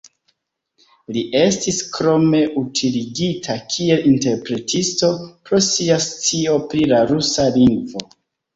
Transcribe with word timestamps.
Li 1.17 1.21
estis 1.41 1.81
krome 1.97 2.39
utiligita 2.61 3.59
kiel 3.75 4.09
interpretisto 4.13 5.13
pro 5.29 5.63
sia 5.69 6.01
scio 6.09 6.59
pri 6.75 6.91
la 6.97 7.07
rusa 7.15 7.49
lingvo. 7.63 8.07